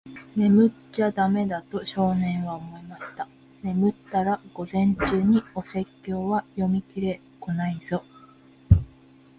[0.35, 3.27] 「眠っちゃだめだ。」と、少年は思いました。
[3.61, 8.03] 「眠ったら、午前中にお説教は読みきれっこないぞ。」